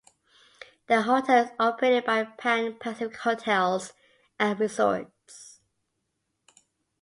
[0.87, 3.93] The Hotel is operated by Pan Pacific Hotels
[4.39, 5.59] and Resorts.